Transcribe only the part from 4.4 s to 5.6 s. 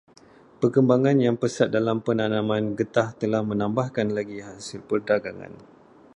hasil perdagangan.